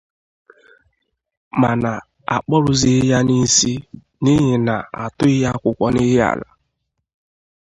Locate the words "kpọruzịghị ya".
2.43-3.19